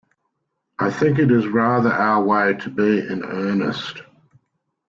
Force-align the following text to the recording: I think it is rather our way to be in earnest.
I 0.79 0.89
think 0.89 1.19
it 1.19 1.29
is 1.31 1.45
rather 1.45 1.93
our 1.93 2.23
way 2.23 2.55
to 2.61 2.71
be 2.71 3.01
in 3.07 3.23
earnest. 3.23 4.01